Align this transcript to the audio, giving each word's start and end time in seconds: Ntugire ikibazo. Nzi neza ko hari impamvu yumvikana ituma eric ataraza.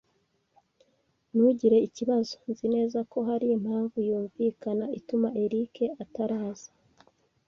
Ntugire 1.33 1.77
ikibazo. 1.87 2.33
Nzi 2.49 2.65
neza 2.75 2.99
ko 3.11 3.17
hari 3.29 3.45
impamvu 3.57 3.95
yumvikana 4.07 4.85
ituma 4.99 5.27
eric 5.43 5.73
ataraza. 6.03 6.69